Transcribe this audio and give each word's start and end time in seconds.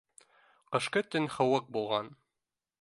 Ҡышҡы 0.77 1.05
төн 1.15 1.29
һыуыҡ 1.37 1.71
булған 1.77 2.13